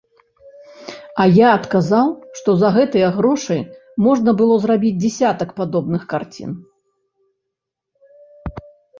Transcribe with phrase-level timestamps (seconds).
[1.23, 2.07] А я адказаў,
[2.37, 3.57] што за гэтыя грошы
[4.07, 6.51] можна было зрабіць дзясятак падобных карцін.